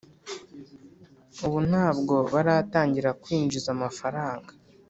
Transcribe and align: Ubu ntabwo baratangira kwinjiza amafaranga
Ubu 1.45 1.57
ntabwo 1.69 2.15
baratangira 2.33 3.09
kwinjiza 3.23 3.69
amafaranga 3.75 4.51